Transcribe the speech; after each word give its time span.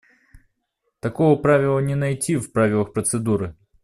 Такого 0.99 1.35
правила 1.35 1.77
не 1.77 1.93
найти 1.95 2.35
в 2.35 2.51
правилах 2.51 2.91
процедуры. 2.91 3.55